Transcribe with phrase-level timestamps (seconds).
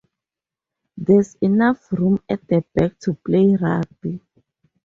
[0.97, 4.19] There’s enough room at the back to play rugby.